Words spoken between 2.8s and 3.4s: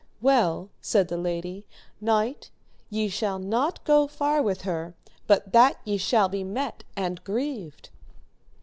ye shall